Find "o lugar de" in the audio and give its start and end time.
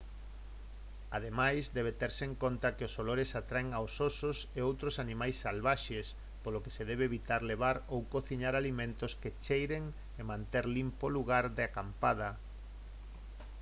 11.07-11.63